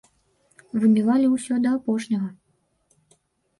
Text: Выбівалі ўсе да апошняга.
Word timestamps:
Выбівалі 0.83 1.27
ўсе 1.35 1.55
да 1.67 1.75
апошняга. 1.81 2.29